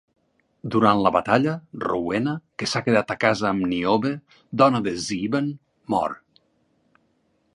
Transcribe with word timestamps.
Durant 0.75 1.01
la 1.07 1.09
batalla, 1.15 1.51
Rowena, 1.83 2.33
que 2.61 2.69
s'ha 2.71 2.81
quedat 2.87 3.13
a 3.15 3.19
casa 3.25 3.47
amb 3.51 3.67
Niobe, 3.75 4.13
dona 4.63 4.83
de 4.87 4.97
Sieben, 5.05 5.55
mor. 5.97 6.19